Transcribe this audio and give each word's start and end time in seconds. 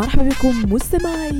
مرحبا 0.00 0.22
بكم 0.22 0.72
مستمعي 0.72 1.30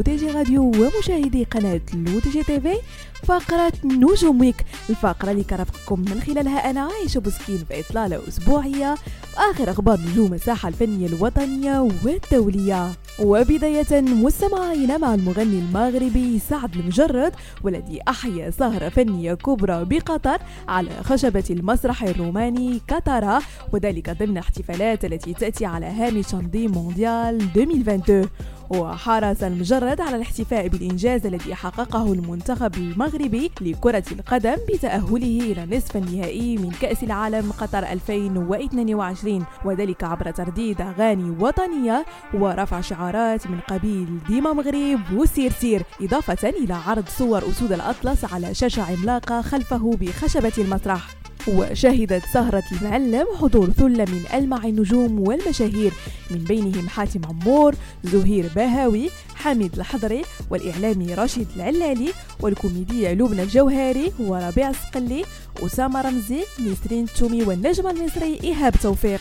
تي 0.00 0.16
جي 0.16 0.30
راديو 0.30 0.62
ومشاهدي 0.62 1.44
قناة 1.44 1.80
لو 1.94 2.20
تي 2.20 2.30
جي 2.30 2.42
تي 2.42 2.60
في. 2.60 2.76
فقرة 3.22 3.72
نجوم 3.84 4.40
Week 4.40 4.64
الفقرة 4.90 5.30
اللي 5.30 5.44
كرفقكم 5.44 6.00
من 6.00 6.20
خلالها 6.20 6.70
أنا 6.70 6.80
عايشة 6.80 7.18
بوسكين 7.20 7.64
في 7.68 7.80
إطلالة 7.80 8.28
أسبوعية. 8.28 8.94
آخر 9.36 9.70
أخبار 9.70 10.00
نجوم 10.00 10.34
الساحة 10.34 10.68
الفنية 10.68 11.06
الوطنية 11.06 11.88
والدولية. 12.04 12.92
وبداية 13.18 14.00
مستمعينا 14.00 14.98
مع 14.98 15.14
المغني 15.14 15.58
المغربي 15.58 16.38
سعد 16.38 16.74
المجرد 16.76 17.32
والذي 17.64 18.00
أحيا 18.08 18.50
سهرة 18.50 18.88
فنية 18.88 19.34
كبرى 19.34 19.84
بقطر 19.84 20.38
على 20.68 20.90
خشبة 21.02 21.44
المسرح 21.50 22.02
الروماني 22.02 22.80
كاتارا 22.88 23.38
وذلك 23.72 24.10
ضمن 24.10 24.38
احتفالات 24.38 25.04
التي 25.04 25.32
تأتي 25.34 25.66
على 25.66 25.86
هامش 25.86 26.26
تنظيم 26.26 26.72
مونديال 26.72 27.40
2022. 27.56 28.28
وحرص 28.70 29.42
المجرد 29.42 30.00
على 30.00 30.16
الاحتفاء 30.16 30.68
بالإنجاز 30.68 31.26
الذي 31.26 31.54
حققه 31.54 32.12
المنتخب 32.12 32.74
المغربي 32.74 33.50
لكرة 33.60 34.04
القدم 34.12 34.56
بتأهله 34.72 35.16
إلى 35.52 35.76
نصف 35.76 35.96
النهائي 35.96 36.56
من 36.56 36.70
كأس 36.70 37.02
العالم 37.02 37.52
قطر 37.52 37.78
2022 37.78 39.44
وذلك 39.64 40.04
عبر 40.04 40.30
ترديد 40.30 40.80
أغاني 40.80 41.30
وطنية 41.40 42.06
ورفع 42.34 42.80
شعارات 42.80 43.46
من 43.46 43.60
قبيل 43.60 44.18
ديما 44.28 44.52
مغرب 44.52 45.00
وسير 45.14 45.52
سير 45.52 45.82
إضافة 46.00 46.48
إلى 46.48 46.74
عرض 46.74 47.08
صور 47.08 47.38
أسود 47.38 47.72
الأطلس 47.72 48.24
على 48.24 48.54
شاشة 48.54 48.82
عملاقة 48.82 49.42
خلفه 49.42 49.90
بخشبة 50.00 50.52
المسرح. 50.58 51.15
وشهدت 51.48 52.22
سهرة 52.32 52.62
المعلم 52.72 53.26
حضور 53.40 53.70
ثلة 53.70 54.04
من 54.04 54.22
ألمع 54.34 54.64
النجوم 54.64 55.28
والمشاهير. 55.28 55.92
من 56.30 56.38
بينهم 56.38 56.88
حاتم 56.88 57.20
عمور 57.24 57.74
زهير 58.04 58.50
باهاوي 58.56 59.10
حميد 59.34 59.74
الحضري 59.74 60.22
والإعلامي 60.50 61.14
رشيد 61.14 61.46
العلالي 61.56 62.12
والكوميدية 62.40 63.12
لبنى 63.12 63.42
الجوهري 63.42 64.12
وربيع 64.20 64.70
السقلي 64.70 65.24
أسامة 65.66 66.00
رمزي 66.00 66.44
نسرين 66.60 67.04
التومي 67.04 67.42
والنجم 67.42 67.86
المصري 67.88 68.38
إيهاب 68.44 68.74
توفيق. 68.82 69.20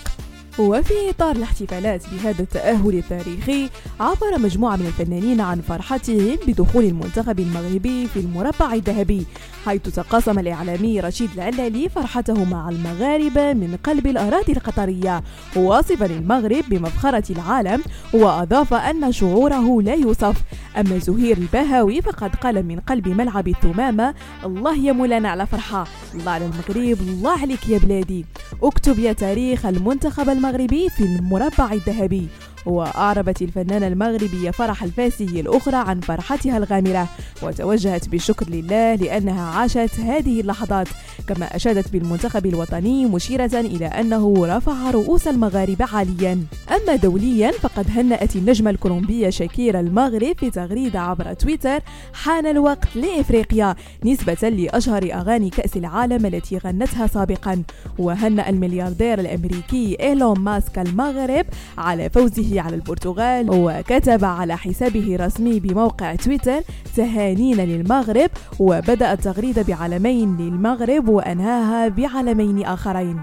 وفي 0.59 1.09
إطار 1.09 1.35
الاحتفالات 1.35 2.03
بهذا 2.11 2.41
التأهل 2.41 2.95
التاريخي 2.95 3.69
عبر 3.99 4.39
مجموعة 4.39 4.75
من 4.75 4.85
الفنانين 4.85 5.41
عن 5.41 5.61
فرحتهم 5.61 6.37
بدخول 6.47 6.83
المنتخب 6.83 7.39
المغربي 7.39 8.07
في 8.07 8.19
المربع 8.19 8.73
الذهبي 8.73 9.25
حيث 9.65 9.81
تقاسم 9.81 10.39
الإعلامي 10.39 10.99
رشيد 10.99 11.29
العلالي 11.33 11.89
فرحته 11.89 12.45
مع 12.45 12.69
المغاربة 12.69 13.53
من 13.53 13.77
قلب 13.83 14.07
الأراضي 14.07 14.51
القطرية 14.51 15.23
واصفا 15.55 16.05
المغرب 16.05 16.63
بمفخرة 16.69 17.31
العالم 17.31 17.81
وأضاف 18.13 18.73
أن 18.73 19.11
شعوره 19.11 19.81
لا 19.81 19.93
يوصف. 19.93 20.35
أما 20.77 20.97
زهير 20.97 21.37
البهاوي 21.37 22.01
فقد 22.01 22.35
قال 22.35 22.65
من 22.65 22.79
قلب 22.79 23.07
ملعب 23.07 23.47
الثمامة 23.47 24.13
الله 24.45 24.77
يا 24.77 24.91
مولانا 24.91 25.29
على 25.29 25.47
فرحة 25.47 25.87
الله 26.15 26.31
على 26.31 26.45
المغرب 26.45 26.97
الله 27.01 27.41
عليك 27.41 27.69
يا 27.69 27.77
بلادي. 27.77 28.25
اكتب 28.63 28.99
يا 28.99 29.13
تاريخ 29.13 29.65
المنتخب 29.65 30.29
المغربي. 30.29 30.44
في 30.89 31.03
المربع 31.03 31.73
الذهبي. 31.73 32.27
وأعربت 32.65 33.41
الفنانة 33.41 33.87
المغربية 33.87 34.51
فرح 34.51 34.83
الفاسي 34.83 35.39
الأخرى 35.39 35.75
عن 35.75 35.99
فرحتها 35.99 36.57
الغامرة 36.57 37.07
وتوجهت 37.43 38.09
بالشكر 38.09 38.49
لله 38.49 38.95
لأنها 38.95 39.51
عاشت 39.51 39.99
هذه 39.99 40.41
اللحظات. 40.41 40.87
كما 41.27 41.55
أشادت 41.55 41.91
بالمنتخب 41.91 42.45
الوطني 42.45 43.05
مشيرة 43.05 43.59
إلى 43.59 43.85
أنه 43.85 44.45
رفع 44.57 44.91
رؤوس 44.91 45.27
المغاربة 45.27 45.85
عاليا. 45.93 46.43
أما 46.71 46.95
دوليا 46.95 47.51
فقد 47.51 47.85
هنأت 47.89 48.35
النجمة 48.35 48.69
الكولومبية 48.69 49.29
شاكيرا 49.29 49.79
المغرب 49.79 50.37
في 50.37 50.49
تغريدة 50.49 50.99
عبر 50.99 51.33
تويتر 51.33 51.79
حان 52.13 52.45
الوقت 52.45 52.95
لإفريقيا 52.95 53.75
نسبة 54.05 54.49
لأشهر 54.49 55.13
أغاني 55.13 55.49
كأس 55.49 55.77
العالم 55.77 56.25
التي 56.25 56.57
غنتها 56.57 57.07
سابقا. 57.07 57.63
وهنأ 57.99 58.49
الملياردير 58.49 59.19
الأمريكي 59.19 59.97
إيلون 59.99 60.39
ماسك 60.39 60.79
المغرب 60.79 61.45
على 61.77 62.09
فوزه 62.09 62.54
على 62.59 62.75
البرتغال 62.75 63.47
وكتب 63.49 64.25
على 64.25 64.57
حسابه 64.57 65.15
الرسمي 65.15 65.59
بموقع 65.59 66.15
تويتر 66.15 66.61
تهانينا 66.95 67.61
للمغرب 67.61 68.29
وبدأ 68.59 69.13
التغريدة 69.13 69.61
بعلمين 69.61 70.37
للمغرب 70.37 71.09
وأنهاها 71.09 71.87
بعلمين 71.87 72.63
آخرين. 72.65 73.19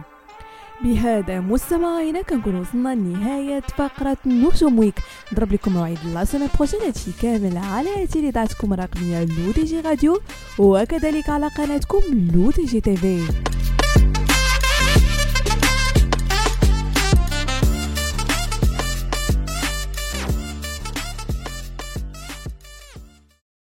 بهذا 0.84 1.40
مستمعينا 1.40 2.22
كنكون 2.22 2.60
وصلنا 2.60 2.94
لنهاية 2.94 3.60
فقرة 3.60 4.16
نجوم 4.26 4.78
Week. 4.78 4.94
نضرب 5.32 5.52
لكم 5.52 5.72
موعد 5.72 5.98
la 6.14 6.24
semaine 6.24 6.48
prochaine 6.56 6.80
هادشي 6.80 7.10
كامل 7.22 7.58
على 7.58 8.06
تيليداتكم 8.06 8.72
الرقمية 8.72 9.24
لو 9.24 9.52
تي 9.52 9.64
جي 9.64 9.80
راديو 9.80 10.20
وكذلك 10.58 11.28
على 11.28 11.46
قناتكم 11.46 12.00
لو 12.34 12.50
تي 12.50 12.64
جي 12.64 12.80
تي 12.80 12.96
في. 12.96 13.51